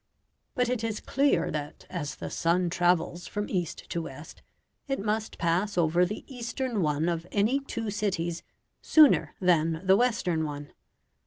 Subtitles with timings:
[0.55, 4.41] But it is clear that as the sun travels from east to west,
[4.87, 8.41] it must pass over the eastern one of any two cities
[8.81, 10.73] sooner than the western one.